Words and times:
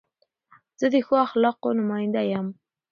زه 0.79 0.85
د 0.93 0.95
ښو 1.05 1.15
اخلاقو 1.27 1.69
نماینده 1.79 2.21
یم. 2.31 2.47